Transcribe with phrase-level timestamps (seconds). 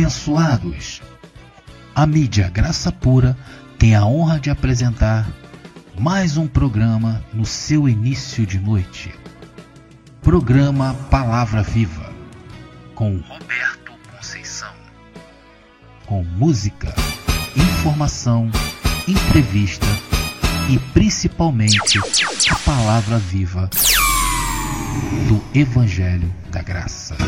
[0.00, 1.02] Abençoados!
[1.94, 3.36] A mídia Graça Pura
[3.78, 5.28] tem a honra de apresentar
[5.98, 9.14] mais um programa no seu início de noite.
[10.22, 12.10] Programa Palavra Viva,
[12.94, 14.72] com Roberto Conceição.
[16.06, 16.94] Com música,
[17.54, 18.50] informação,
[19.06, 19.86] entrevista
[20.70, 21.98] e principalmente
[22.50, 23.68] a palavra viva
[25.28, 27.18] do Evangelho da Graça.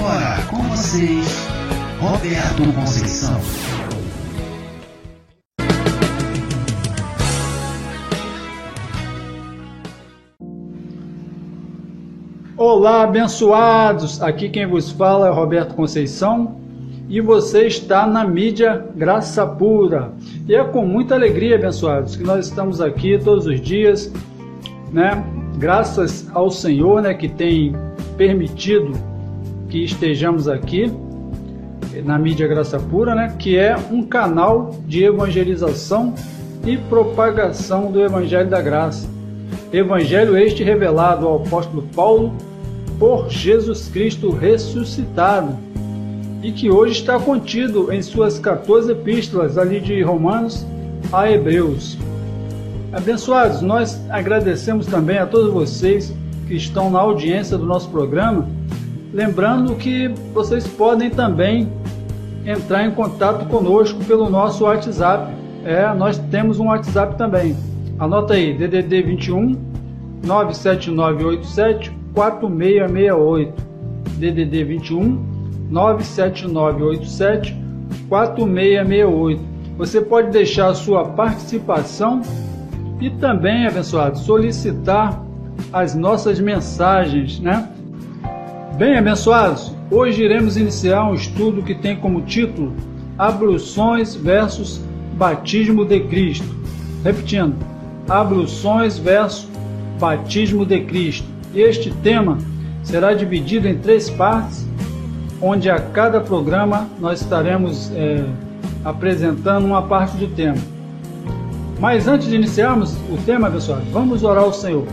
[0.00, 1.46] Agora, com vocês,
[2.00, 3.38] Roberto Conceição.
[12.56, 14.22] Olá, abençoados!
[14.22, 16.56] Aqui quem vos fala é Roberto Conceição
[17.06, 20.12] e você está na mídia Graça Pura.
[20.48, 24.10] E é com muita alegria, abençoados, que nós estamos aqui todos os dias,
[24.90, 25.22] né?
[25.58, 27.74] Graças ao Senhor, né, que tem
[28.16, 29.09] permitido
[29.70, 30.92] que estejamos aqui
[32.04, 36.12] na mídia Graça Pura, né, que é um canal de evangelização
[36.66, 39.08] e propagação do Evangelho da Graça.
[39.72, 42.34] Evangelho este revelado ao apóstolo Paulo
[42.98, 45.56] por Jesus Cristo ressuscitado
[46.42, 50.66] e que hoje está contido em suas 14 epístolas, ali de Romanos
[51.12, 51.96] a Hebreus.
[52.92, 56.12] Abençoados, nós agradecemos também a todos vocês
[56.48, 58.48] que estão na audiência do nosso programa,
[59.12, 61.68] lembrando que vocês podem também
[62.44, 65.32] entrar em contato conosco pelo nosso WhatsApp.
[65.64, 67.56] É, nós temos um WhatsApp também.
[67.98, 69.56] Anota aí, DDD 21
[70.24, 73.70] 97987 4668.
[74.16, 75.18] DDD 21
[75.70, 77.56] 97987
[78.08, 79.40] 4668.
[79.76, 82.20] Você pode deixar a sua participação
[83.00, 85.22] e também, abençoado, solicitar
[85.72, 87.68] as nossas mensagens, né?
[88.80, 92.72] Bem, abençoados, hoje iremos iniciar um estudo que tem como título
[93.18, 94.80] Abluções versus
[95.18, 96.48] Batismo de Cristo.
[97.04, 97.54] Repetindo,
[98.08, 99.46] Abluções versus
[99.98, 101.28] Batismo de Cristo.
[101.54, 102.38] Este tema
[102.82, 104.66] será dividido em três partes,
[105.42, 108.24] onde a cada programa nós estaremos é,
[108.82, 110.56] apresentando uma parte do tema.
[111.78, 114.86] Mas antes de iniciarmos o tema, pessoal, vamos orar ao Senhor.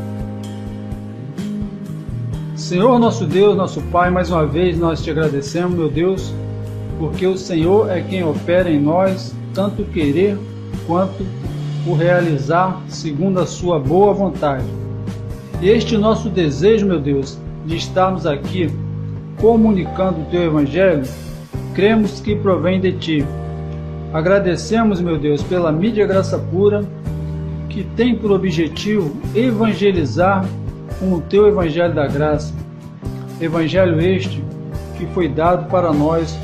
[2.68, 6.34] Senhor nosso Deus, nosso Pai, mais uma vez nós te agradecemos, meu Deus,
[7.00, 10.38] porque o Senhor é quem opera em nós tanto querer
[10.86, 11.26] quanto
[11.88, 14.66] o realizar segundo a sua boa vontade.
[15.64, 18.70] Este nosso desejo, meu Deus, de estarmos aqui
[19.38, 21.04] comunicando o teu evangelho,
[21.74, 23.26] cremos que provém de ti.
[24.12, 26.84] Agradecemos, meu Deus, pela mídia Graça Pura,
[27.70, 30.46] que tem por objetivo evangelizar
[31.00, 32.54] com o teu evangelho da graça.
[33.40, 34.44] Evangelho este
[34.98, 36.38] que foi dado para nós,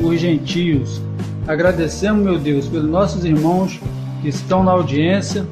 [0.00, 1.00] os gentios.
[1.46, 3.80] Agradecemos, meu Deus, pelos nossos irmãos
[4.22, 5.46] que estão na audiência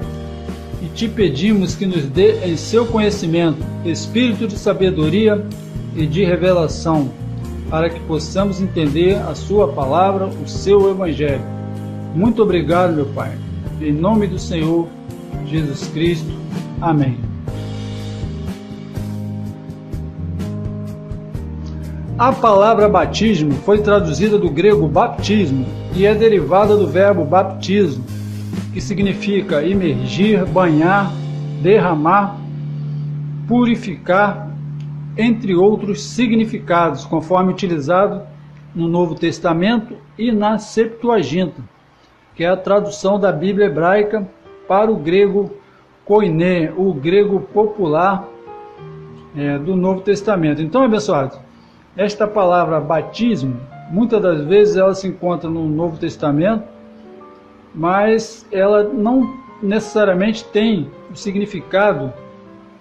[0.83, 5.45] e te pedimos que nos dê em seu conhecimento espírito de sabedoria
[5.97, 7.11] e de revelação,
[7.71, 11.43] para que possamos entender a Sua palavra, o seu Evangelho.
[12.15, 13.37] Muito obrigado, meu Pai.
[13.81, 14.89] Em nome do Senhor
[15.47, 16.31] Jesus Cristo.
[16.81, 17.34] Amém.
[22.25, 28.03] A palavra batismo foi traduzida do grego baptismo e é derivada do verbo baptismo,
[28.73, 31.13] que significa imergir, banhar,
[31.61, 32.39] derramar,
[33.47, 34.49] purificar,
[35.19, 38.23] entre outros significados, conforme utilizado
[38.75, 41.61] no Novo Testamento e na Septuaginta,
[42.35, 44.27] que é a tradução da Bíblia hebraica
[44.67, 45.51] para o grego
[46.07, 48.27] koiné, o grego popular
[49.37, 50.63] é, do Novo Testamento.
[50.63, 51.44] Então, abençoados,
[51.97, 53.61] esta palavra batismo,
[53.91, 56.75] muitas das vezes ela se encontra no Novo Testamento
[57.75, 62.13] mas ela não necessariamente tem o significado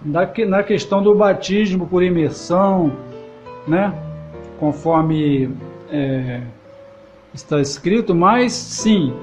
[0.06, 2.92] na questão do batismo por imersão,
[3.68, 3.94] né?
[4.60, 5.50] conforme
[5.90, 6.42] é,
[7.34, 9.14] está escrito, mas sim,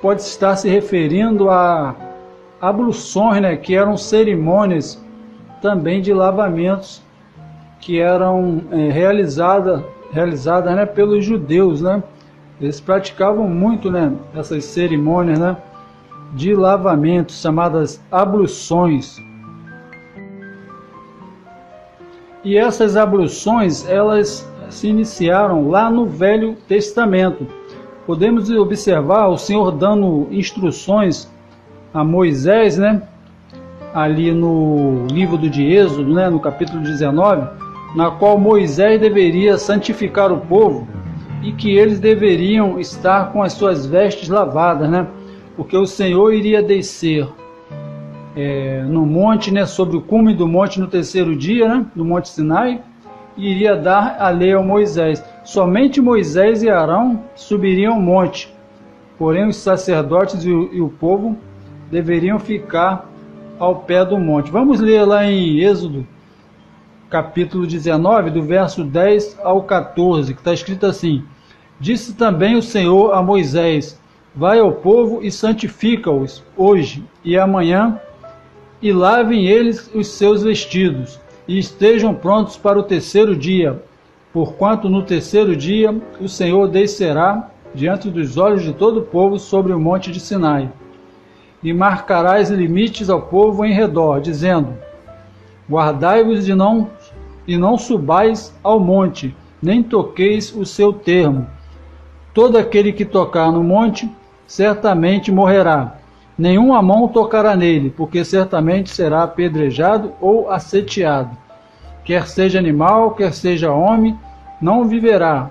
[0.00, 1.94] pode estar se referindo a
[2.60, 3.56] abluções, né?
[3.56, 5.02] que eram cerimônias
[5.60, 7.02] também de lavamentos
[7.80, 12.02] que eram é, realizadas realizada, né, pelos judeus, né?
[12.60, 15.56] Eles praticavam muito, né, essas cerimônias, né,
[16.32, 19.16] de lavamento chamadas abluções.
[22.44, 27.46] E essas abluções, elas se iniciaram lá no Velho Testamento.
[28.06, 31.30] Podemos observar o Senhor dando instruções
[31.92, 33.02] a Moisés, né,
[33.94, 40.32] ali no livro do de Êxodo, né, no capítulo 19, na qual Moisés deveria santificar
[40.32, 40.86] o povo
[41.42, 45.06] e que eles deveriam estar com as suas vestes lavadas, né?
[45.56, 47.26] Porque o Senhor iria descer
[48.36, 52.28] é, no monte, né, sobre o cume do monte no terceiro dia, né, no Monte
[52.28, 52.80] Sinai,
[53.36, 55.24] e iria dar a lei a Moisés.
[55.44, 58.54] Somente Moisés e Arão subiriam o monte,
[59.18, 61.36] porém os sacerdotes e o, e o povo
[61.90, 63.10] deveriam ficar
[63.58, 64.52] ao pé do monte.
[64.52, 66.06] Vamos ler lá em Êxodo,
[67.10, 71.24] capítulo 19, do verso 10 ao 14, que está escrito assim:
[71.80, 73.98] Disse também o Senhor a Moisés:
[74.34, 77.98] Vai ao povo e santifica-os hoje e amanhã,
[78.82, 83.82] e lavem eles os seus vestidos, e estejam prontos para o terceiro dia,
[84.32, 89.72] porquanto no terceiro dia o Senhor descerá diante dos olhos de todo o povo sobre
[89.72, 90.70] o monte de Sinai.
[91.62, 94.76] E marcarás limites ao povo em redor, dizendo:
[95.68, 96.90] Guardai-vos de não
[97.48, 101.46] e não subais ao monte, nem toqueis o seu termo.
[102.34, 104.08] Todo aquele que tocar no monte
[104.46, 105.96] certamente morrerá.
[106.36, 111.34] Nenhuma mão tocará nele, porque certamente será apedrejado ou asseteado.
[112.04, 114.16] Quer seja animal, quer seja homem,
[114.60, 115.50] não viverá.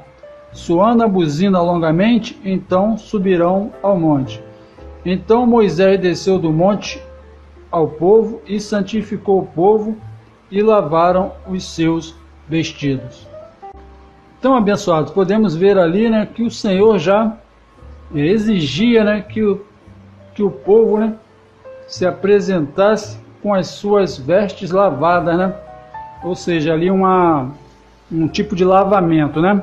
[0.53, 4.41] Suando a buzina longamente, então subirão ao monte.
[5.03, 7.01] Então Moisés desceu do monte
[7.71, 9.97] ao povo e santificou o povo
[10.51, 12.15] e lavaram os seus
[12.47, 13.27] vestidos.
[14.39, 17.35] Então, abençoados, podemos ver ali né, que o Senhor já
[18.13, 19.65] exigia né, que, o,
[20.33, 21.15] que o povo né,
[21.87, 25.55] se apresentasse com as suas vestes lavadas, né?
[26.23, 27.51] ou seja, ali uma,
[28.11, 29.41] um tipo de lavamento.
[29.41, 29.61] Né?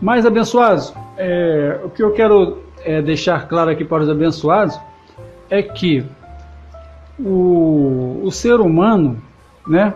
[0.00, 4.78] Mas, abençoados, é, o que eu quero é, deixar claro aqui para os abençoados
[5.48, 6.04] é que
[7.18, 9.22] o, o ser humano,
[9.66, 9.94] né,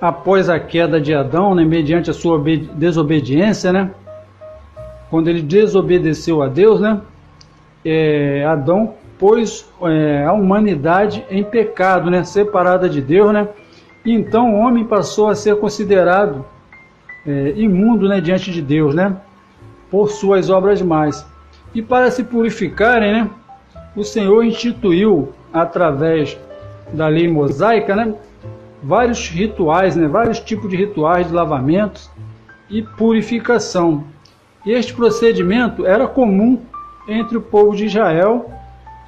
[0.00, 2.40] após a queda de Adão, né, mediante a sua
[2.74, 3.90] desobediência, né,
[5.10, 7.00] quando ele desobedeceu a Deus, né,
[7.84, 13.48] é, Adão pôs é, a humanidade em pecado, né, separada de Deus, né,
[14.04, 16.44] e então o homem passou a ser considerado
[17.26, 19.16] é, imundo, né, diante de Deus, né,
[19.90, 21.26] por suas obras mais.
[21.74, 23.30] E para se purificarem, né,
[23.96, 26.38] o Senhor instituiu através
[26.92, 28.14] da lei mosaica, né,
[28.82, 32.10] vários rituais, né, vários tipos de rituais de lavamentos
[32.70, 34.04] e purificação.
[34.66, 36.60] Este procedimento era comum
[37.08, 38.50] entre o povo de Israel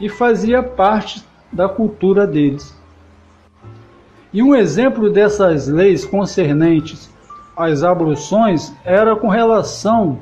[0.00, 2.74] e fazia parte da cultura deles.
[4.32, 7.10] E um exemplo dessas leis concernentes
[7.56, 10.18] às abluções era com relação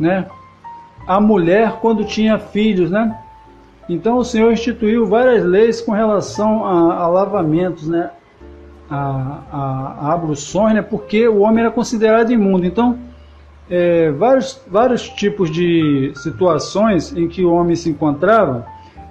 [0.00, 0.26] né,
[1.06, 2.90] à mulher quando tinha filhos.
[2.90, 3.16] Né?
[3.88, 8.10] Então o Senhor instituiu várias leis com relação a, a lavamentos, né,
[8.90, 12.66] a, a, a abluções, né, porque o homem era considerado imundo.
[12.66, 12.98] Então,
[13.70, 18.66] é, vários, vários tipos de situações em que o homem se encontrava,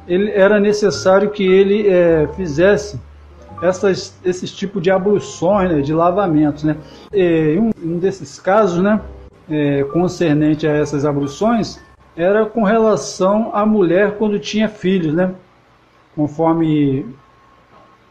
[0.08, 3.00] ele, era necessário que ele é, fizesse
[3.62, 6.64] essas, esses tipos de abluções, né, de lavamentos.
[6.64, 6.78] Né?
[7.14, 9.02] E um, um desses casos, né,
[9.50, 11.80] é, concernente a essas abluções,
[12.16, 15.34] era com relação à mulher quando tinha filhos, né?
[16.16, 17.06] conforme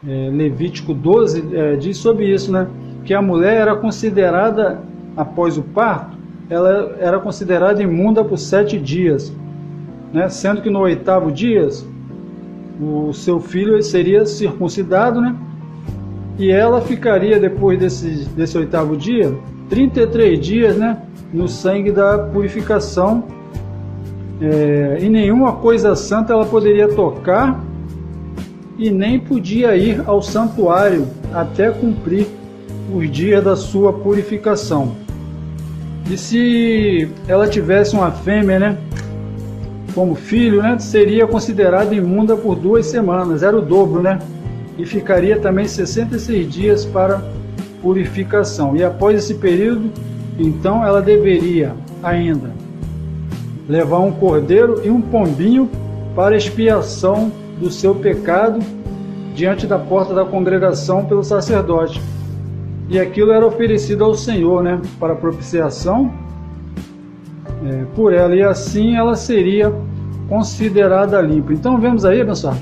[0.05, 2.67] é, Levítico 12 é, diz sobre isso, né?
[3.05, 4.79] Que a mulher era considerada,
[5.15, 6.17] após o parto,
[6.49, 9.33] ela era considerada imunda por sete dias,
[10.13, 10.29] né?
[10.29, 11.67] Sendo que no oitavo dia
[12.79, 15.35] o seu filho seria circuncidado, né?
[16.37, 19.33] E ela ficaria depois desse, desse oitavo dia
[19.69, 21.01] 33 dias, né?
[21.33, 23.23] No sangue da purificação.
[24.39, 27.59] É, e nenhuma coisa santa ela poderia tocar
[28.77, 32.27] e nem podia ir ao santuário até cumprir
[32.93, 34.95] os dias da sua purificação.
[36.09, 38.77] E se ela tivesse uma fêmea, né,
[39.93, 44.19] como filho, né, seria considerada imunda por duas semanas, era o dobro, né,
[44.77, 47.21] e ficaria também 66 dias para
[47.81, 48.75] purificação.
[48.75, 49.91] E após esse período,
[50.39, 52.51] então ela deveria ainda
[53.67, 55.69] levar um cordeiro e um pombinho
[56.15, 58.59] para expiação do seu pecado
[59.33, 62.01] diante da porta da congregação pelo sacerdote.
[62.89, 66.11] E aquilo era oferecido ao Senhor, né, para propiciação
[67.65, 69.73] é, por ela, e assim ela seria
[70.29, 71.53] considerada limpa.
[71.53, 72.55] Então vemos aí, pessoal,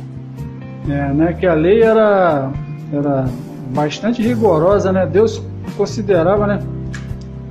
[0.89, 2.51] é, né, que a lei era,
[2.91, 3.25] era
[3.73, 5.05] bastante rigorosa, né?
[5.05, 5.41] Deus
[5.77, 6.59] considerava, né,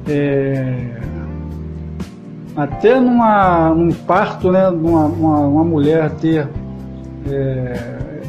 [0.09, 1.01] é,
[2.57, 6.49] até numa, num parto, né, uma, uma, uma mulher ter
[7.31, 8.23] é,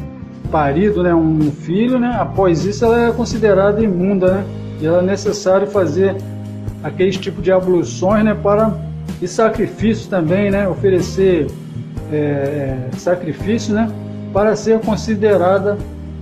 [0.50, 4.44] parido né, um filho, né, após isso ela é considerada imunda, né,
[4.80, 6.16] e ela é necessário fazer
[6.82, 8.72] aqueles tipo de abluções né, para
[9.20, 11.46] e sacrifícios também, né, oferecer
[12.12, 13.90] é, é, sacrifício né,
[14.32, 15.78] para ser considerada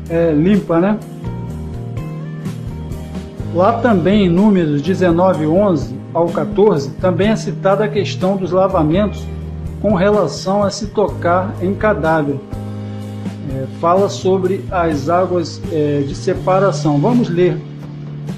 [0.09, 0.81] é, limpa.
[0.81, 0.99] Né.
[3.54, 9.26] Lá também em Números 19, 11 ao 14, também é citada a questão dos lavamentos
[9.83, 12.37] com relação a se tocar em cadáver
[13.54, 16.99] é, fala sobre as águas é, de separação.
[16.99, 17.56] Vamos ler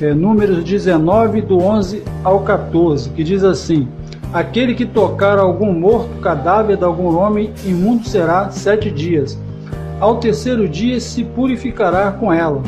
[0.01, 3.89] é, Números 19, do 11 ao 14, que diz assim:
[4.33, 9.39] Aquele que tocar algum morto cadáver de algum homem, imundo será sete dias.
[9.99, 12.63] Ao terceiro dia se purificará com ela,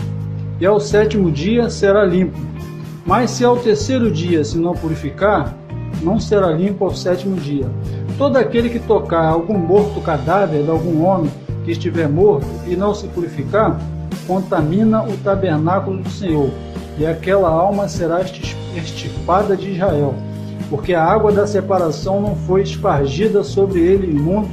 [0.58, 2.38] e ao sétimo dia será limpo.
[3.04, 5.54] Mas se ao terceiro dia se não purificar,
[6.02, 7.66] não será limpo ao sétimo dia.
[8.16, 11.30] Todo aquele que tocar algum morto cadáver de algum homem,
[11.68, 13.78] que estiver morto e não se purificar,
[14.26, 16.50] contamina o tabernáculo do Senhor,
[16.96, 18.22] e aquela alma será
[18.74, 20.14] extirpada de Israel,
[20.70, 24.48] porque a água da separação não foi espargida sobre ele imundo,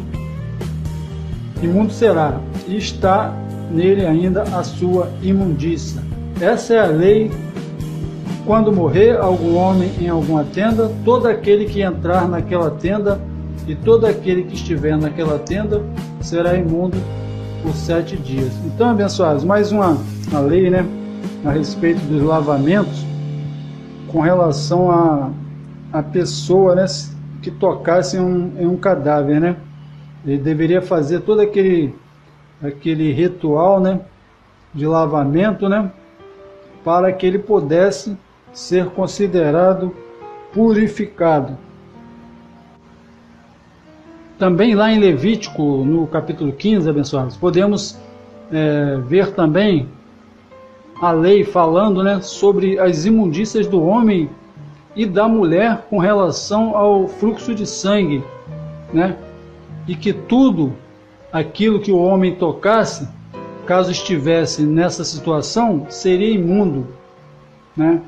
[1.64, 3.34] imundo será, e está
[3.72, 6.02] nele ainda a sua imundícia.
[6.42, 7.32] Essa é a lei.
[8.46, 13.20] Quando morrer algum homem em alguma tenda, todo aquele que entrar naquela tenda
[13.66, 15.82] e todo aquele que estiver naquela tenda
[16.26, 16.98] será imundo
[17.62, 18.52] por sete dias.
[18.66, 19.98] Então, abençoados, mais uma,
[20.30, 20.86] uma lei né,
[21.46, 23.06] a respeito dos lavamentos
[24.12, 25.30] com relação a,
[25.94, 26.86] a pessoa né,
[27.42, 29.40] que tocasse em um, em um cadáver.
[29.40, 29.56] Né?
[30.26, 31.94] Ele deveria fazer todo aquele,
[32.62, 34.02] aquele ritual né,
[34.74, 35.92] de lavamento né,
[36.84, 38.18] para que ele pudesse
[38.52, 39.96] ser considerado
[40.52, 41.56] purificado.
[44.38, 47.98] Também lá em Levítico, no capítulo 15, abençoados, podemos
[48.52, 49.88] é, ver também
[51.02, 54.30] a lei falando né, sobre as imundícias do homem
[54.96, 58.24] e da mulher com relação ao fluxo de sangue,
[58.94, 59.16] né?
[59.88, 60.74] E que tudo
[61.32, 63.08] aquilo que o homem tocasse,
[63.66, 66.88] caso estivesse nessa situação, seria imundo,
[67.76, 68.02] né?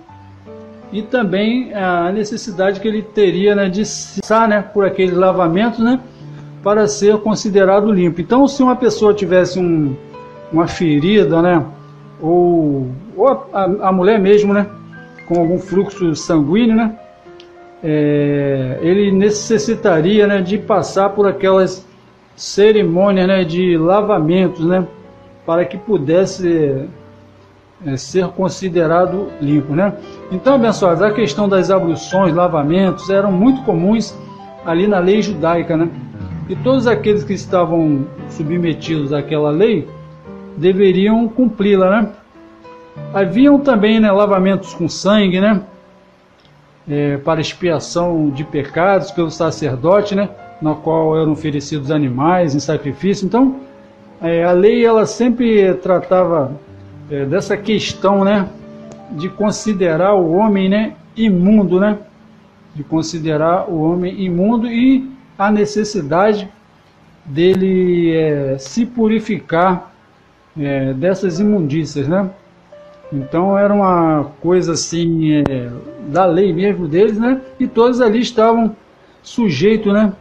[0.91, 5.99] E também a necessidade que ele teria né, de cessar né, por aqueles lavamentos, né?
[6.67, 8.19] Para ser considerado limpo.
[8.19, 9.95] Então, se uma pessoa tivesse um,
[10.51, 11.65] uma ferida, né,
[12.21, 14.67] ou, ou a, a, mulher mesmo, né,
[15.29, 16.93] com algum fluxo sanguíneo, né,
[17.81, 21.87] é, ele necessitaria, né, de passar por aquelas
[22.35, 24.85] cerimônias, né, de lavamentos, né,
[25.45, 26.85] para que pudesse
[27.85, 29.93] é, ser considerado limpo, né.
[30.33, 34.13] Então, abençoados, a questão das abluções, lavamentos, eram muito comuns
[34.65, 35.89] ali na lei judaica, né
[36.49, 39.87] e todos aqueles que estavam submetidos àquela lei
[40.55, 42.09] deveriam cumpri-la, né?
[43.13, 45.61] Haviam também né, lavamentos com sangue, né?
[46.89, 50.29] É, para expiação de pecados pelo sacerdote, né?
[50.61, 53.25] Na qual eram oferecidos animais em sacrifício.
[53.25, 53.57] Então,
[54.21, 56.53] é, a lei ela sempre tratava
[57.11, 58.49] é, dessa questão, né?
[59.11, 60.93] De considerar o homem, né?
[61.15, 61.97] Imundo, né?
[62.73, 66.49] De considerar o homem imundo e a necessidade
[67.25, 69.93] dele é, se purificar
[70.57, 72.29] é, dessas imundícias, né?
[73.11, 75.69] Então era uma coisa assim é,
[76.07, 77.41] da lei mesmo deles, né?
[77.59, 78.75] E todos ali estavam
[79.21, 80.13] sujeitos, né?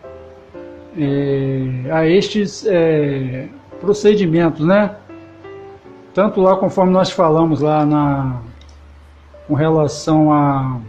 [0.98, 3.48] É, a estes é,
[3.80, 4.94] procedimentos, né?
[6.14, 8.40] Tanto lá conforme nós falamos lá na
[9.46, 10.80] com relação a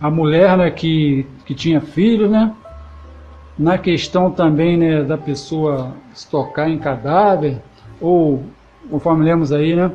[0.00, 2.54] a mulher né, que, que tinha filhos, né?
[3.58, 7.60] Na questão também né, da pessoa se tocar em cadáver,
[8.00, 8.42] ou,
[8.90, 9.90] conforme lemos aí, né?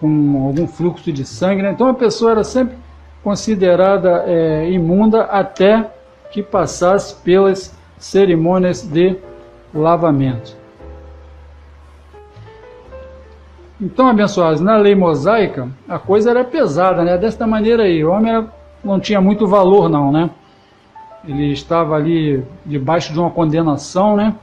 [0.00, 1.70] Com algum fluxo de sangue, né?
[1.70, 2.76] Então a pessoa era sempre
[3.22, 5.88] considerada é, imunda até
[6.32, 9.16] que passasse pelas cerimônias de
[9.72, 10.56] lavamento.
[13.80, 17.18] Então, abençoados, na lei mosaica, a coisa era pesada, né?
[17.18, 20.30] Desta maneira aí, o homem era não tinha muito valor não, né?
[21.26, 24.34] Ele estava ali debaixo de uma condenação, né?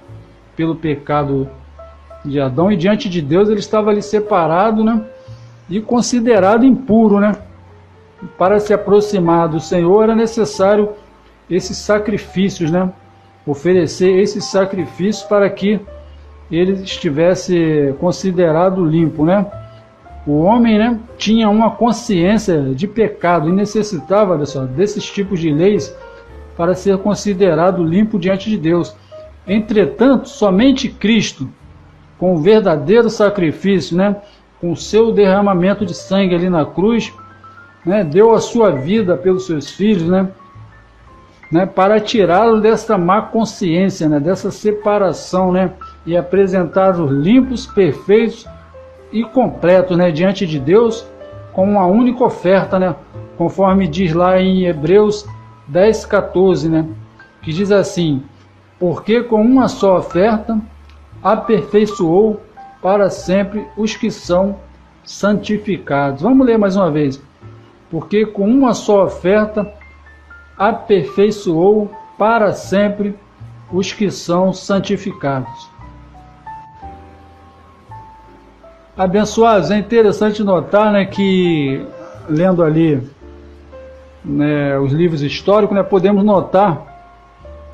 [0.55, 1.49] Pelo pecado
[2.23, 5.03] de Adão e diante de Deus ele estava ali separado, né?
[5.69, 7.35] E considerado impuro, né?
[8.37, 10.89] Para se aproximar do Senhor era necessário
[11.49, 12.91] esses sacrifícios, né?
[13.45, 15.79] Oferecer esses sacrifícios para que
[16.51, 19.45] ele estivesse considerado limpo, né?
[20.27, 25.95] O homem né, tinha uma consciência de pecado e necessitava só, desses tipos de leis
[26.57, 28.95] para ser considerado limpo diante de Deus.
[29.47, 31.49] Entretanto, somente Cristo,
[32.17, 34.17] com o verdadeiro sacrifício, né,
[34.59, 37.13] com o seu derramamento de sangue ali na cruz,
[37.85, 40.27] né, deu a sua vida pelos seus filhos, né,
[41.49, 45.71] né, para tirá-lo dessa má consciência, né, dessa separação, né,
[46.05, 48.45] e apresentá-los limpos, perfeitos
[49.11, 51.05] e completos, né, diante de Deus,
[51.53, 52.95] com uma única oferta, né,
[53.37, 55.25] conforme diz lá em Hebreus
[55.67, 56.85] 10, 14, né,
[57.41, 58.23] que diz assim:
[58.79, 60.59] Porque com uma só oferta
[61.23, 62.41] aperfeiçoou
[62.81, 64.57] para sempre os que são
[65.03, 66.21] santificados.
[66.21, 67.21] Vamos ler mais uma vez.
[67.89, 69.71] Porque com uma só oferta
[70.57, 73.17] aperfeiçoou para sempre
[73.71, 75.69] os que são santificados.
[78.99, 81.85] Abençoados, é interessante notar né, que,
[82.27, 83.01] lendo ali
[84.25, 86.85] né, os livros históricos, né, podemos notar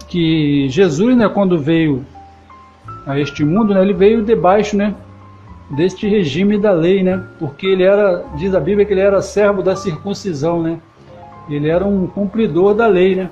[0.07, 2.05] que Jesus, né, quando veio
[3.07, 4.93] a este mundo, né, ele veio debaixo né,
[5.71, 9.63] deste regime da lei, né, porque ele era, diz a Bíblia, que ele era servo
[9.63, 10.79] da circuncisão, né,
[11.49, 13.31] ele era um cumpridor da lei, né?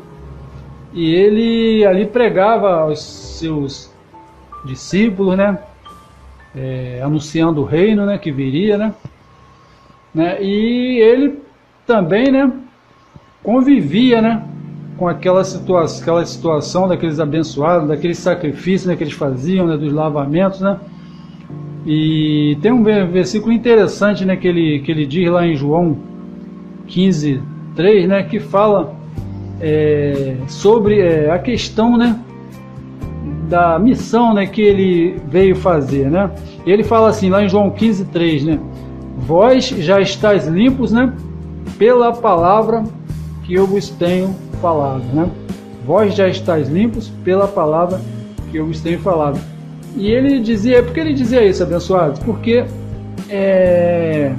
[0.94, 3.94] E ele ali pregava aos seus
[4.66, 5.60] discípulos, né?
[6.56, 8.18] É, anunciando o reino, né?
[8.18, 8.94] Que viria, né?
[10.14, 10.42] né?
[10.42, 11.40] E ele
[11.86, 12.52] também, né?
[13.42, 14.44] Convivia, né?
[14.98, 19.78] Com aquela situação, aquela situação daqueles abençoados, daqueles sacrifícios né, que eles faziam, né?
[19.78, 20.80] Dos lavamentos, né?
[21.86, 24.36] E tem um versículo interessante, né?
[24.36, 25.98] Que ele, que ele diz lá em João
[26.88, 27.42] 15,
[27.76, 28.96] 3, né, que fala
[29.60, 32.20] é, sobre é, a questão, né,
[33.50, 36.32] da missão, né, que ele veio fazer, né?
[36.66, 38.60] Ele fala assim lá em João 15, 3, né?
[39.18, 41.14] Vós já estáis limpos, né,
[41.78, 42.84] pela palavra
[43.44, 45.30] que eu vos tenho falado, né?
[45.86, 48.00] Vós já estáis limpos pela palavra
[48.50, 49.40] que eu vos tenho falado.
[49.96, 52.20] E ele dizia, por que ele dizia isso, abençoados?
[52.20, 52.66] Porque
[53.30, 54.34] é,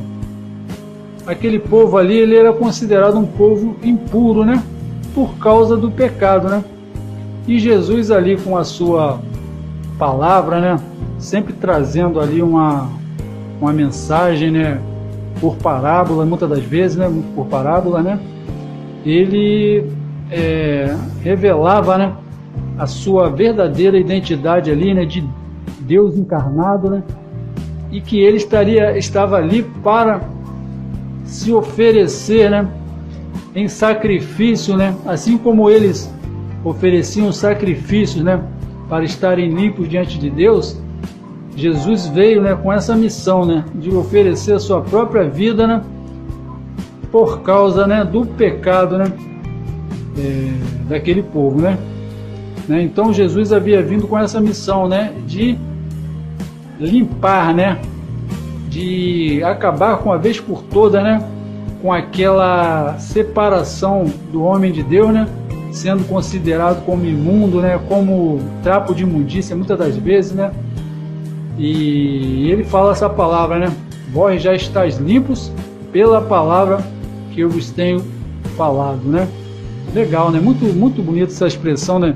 [1.27, 4.63] aquele povo ali ele era considerado um povo impuro, né?
[5.15, 6.65] Por causa do pecado, né?
[7.47, 9.21] E Jesus ali com a sua
[9.99, 10.81] palavra, né?
[11.19, 12.91] Sempre trazendo ali uma,
[13.61, 14.81] uma mensagem, né?
[15.41, 17.11] Por parábola, muitas das vezes, né?
[17.35, 18.19] Por parábola, né?
[19.05, 19.85] Ele
[20.31, 22.13] é, revelava, né?
[22.79, 25.05] A sua verdadeira identidade ali, né?
[25.05, 25.23] De
[25.81, 27.03] Deus encarnado, né?
[27.93, 30.21] E que ele estaria, estava ali para
[31.25, 32.69] se oferecer, né,
[33.55, 36.13] em sacrifício, né, assim como eles
[36.65, 38.43] ofereciam sacrifícios, né,
[38.89, 40.81] para estarem limpos diante de Deus,
[41.57, 45.83] Jesus veio, né, com essa missão, né, de oferecer a sua própria vida, né,
[47.13, 49.13] por causa, né, do pecado, né,
[50.19, 51.79] é, daquele povo, né.
[52.69, 52.83] né.
[52.83, 55.57] Então Jesus havia vindo com essa missão, né, de
[56.81, 57.79] limpar, né,
[58.69, 61.23] de acabar com a vez por toda, né,
[61.81, 65.29] com aquela separação do homem de Deus, né,
[65.75, 70.53] sendo considerado como imundo, né, como trapo de imundícia muitas das vezes, né.
[71.59, 73.73] E ele fala essa palavra, né?
[74.13, 75.53] Vós já estáis limpos
[75.93, 76.79] pela palavra
[77.33, 78.05] que eu vos tenho
[78.57, 79.29] falado, né?
[79.93, 80.41] Legal, né?
[80.41, 82.15] Muito muito bonita essa expressão, né,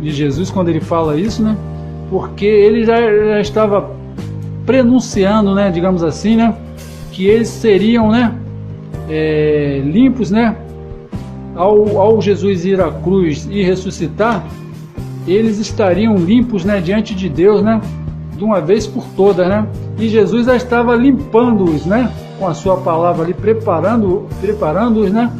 [0.00, 1.56] de Jesus quando ele fala isso, né?
[2.10, 3.90] Porque ele já, já estava
[4.64, 6.54] prenunciando, né, digamos assim, né,
[7.12, 8.34] que eles seriam, né,
[9.10, 10.56] é, limpos, né,
[11.54, 14.44] ao, ao Jesus ir à cruz e ressuscitar,
[15.26, 17.80] eles estariam limpos, né, diante de Deus, né,
[18.36, 19.66] de uma vez por todas, né,
[19.98, 25.32] e Jesus já estava limpando-os, né, com a sua palavra ali, preparando, preparando-os, né,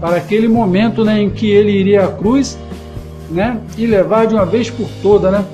[0.00, 2.58] para aquele momento, né, em que ele iria à cruz,
[3.30, 5.44] né, e levar de uma vez por todas, né,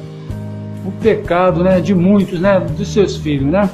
[0.87, 3.51] o pecado né, de muitos, né, dos seus filhos.
[3.51, 3.69] Né?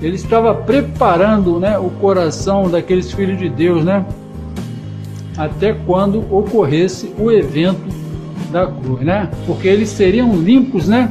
[0.00, 4.04] Ele estava preparando né, o coração daqueles filhos de Deus né,
[5.36, 7.80] até quando ocorresse o evento
[8.50, 9.30] da cruz, né?
[9.46, 11.10] Porque eles seriam limpos, né?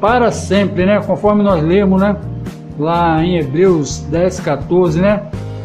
[0.00, 1.00] Para sempre, né?
[1.00, 2.16] Conforme nós lemos, né?
[2.78, 5.22] Lá em Hebreus 10, 14, né?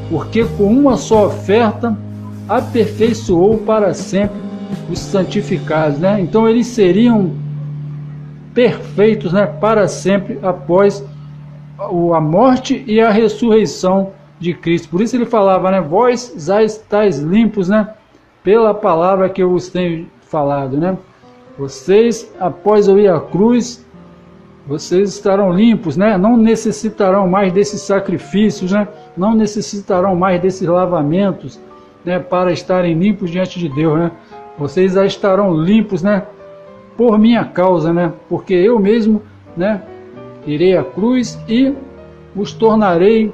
[0.10, 1.98] Porque com uma só oferta
[2.48, 4.38] aperfeiçoou para sempre
[4.90, 6.20] os santificados, né?
[6.22, 7.32] Então eles seriam
[8.54, 11.04] perfeitos né, para sempre após
[11.80, 14.90] a morte e a ressurreição de Cristo.
[14.90, 17.94] Por isso ele falava, né, vós já estáis limpos, né,
[18.44, 20.98] pela palavra que eu vos tenho falado, né?
[21.58, 23.86] Vocês, após eu ir à cruz,
[24.68, 26.18] vocês estarão limpos, né?
[26.18, 28.88] Não necessitarão mais desses sacrifícios, né?
[29.18, 31.60] Não necessitarão mais desses lavamentos,
[32.06, 32.20] né?
[32.20, 34.12] Para estarem limpos diante de Deus, né?
[34.58, 36.24] Vocês já estarão limpos, né?
[36.98, 38.12] por minha causa, né?
[38.28, 39.22] Porque eu mesmo,
[39.56, 39.84] né,
[40.46, 41.74] irei à cruz e
[42.36, 43.32] os tornarei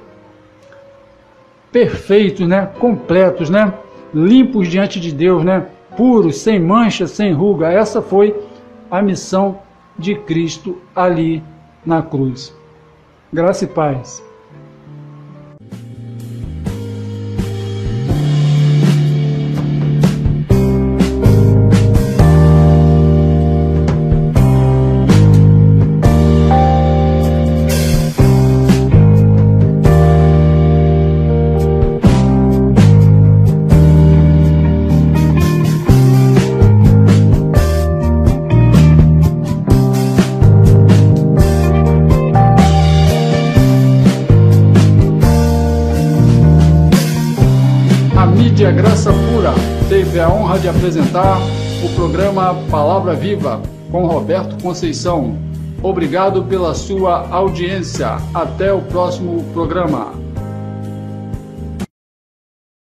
[1.73, 3.73] perfeitos, né, completos, né,
[4.13, 5.65] limpos diante de Deus, né,
[5.97, 7.67] puros, sem mancha, sem ruga.
[7.67, 8.33] Essa foi
[8.89, 9.59] a missão
[9.97, 11.43] de Cristo ali
[11.86, 12.55] na cruz.
[13.33, 14.23] Graça e paz.
[50.53, 51.39] Honra de apresentar
[51.83, 53.61] o programa Palavra Viva
[53.91, 55.35] com Roberto Conceição.
[55.81, 58.17] Obrigado pela sua audiência.
[58.33, 60.22] Até o próximo programa.